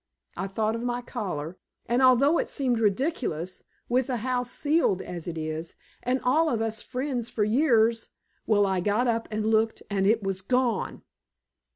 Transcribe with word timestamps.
I 0.35 0.47
thought 0.47 0.73
of 0.73 0.81
my 0.81 1.03
collar, 1.03 1.59
and 1.85 2.01
although 2.01 2.39
it 2.39 2.49
seemed 2.49 2.79
ridiculous, 2.79 3.61
with 3.87 4.07
the 4.07 4.17
house 4.17 4.49
sealed 4.49 4.99
as 4.99 5.27
it 5.27 5.37
is, 5.37 5.75
and 6.01 6.19
all 6.23 6.49
of 6.49 6.59
us 6.59 6.81
friends 6.81 7.29
for 7.29 7.43
years 7.43 8.09
well, 8.47 8.65
I 8.65 8.79
got 8.79 9.05
up 9.07 9.27
and 9.29 9.45
looked, 9.45 9.83
and 9.91 10.07
it 10.07 10.23
was 10.23 10.41
gone!" 10.41 11.03